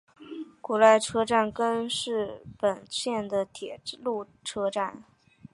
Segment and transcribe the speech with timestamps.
[0.61, 5.03] 古濑车站根室本线的铁路车站。